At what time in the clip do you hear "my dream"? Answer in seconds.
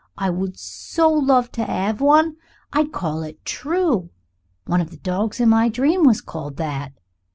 5.49-6.05